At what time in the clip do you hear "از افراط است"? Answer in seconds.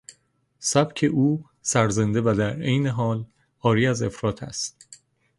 3.87-4.87